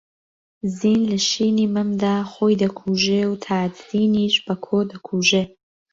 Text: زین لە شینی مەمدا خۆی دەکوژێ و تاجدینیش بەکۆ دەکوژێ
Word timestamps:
زین 0.77 0.99
لە 1.11 1.19
شینی 1.29 1.67
مەمدا 1.75 2.15
خۆی 2.31 2.59
دەکوژێ 2.63 3.21
و 3.27 3.33
تاجدینیش 3.45 4.35
بەکۆ 4.45 4.79
دەکوژێ 4.91 5.43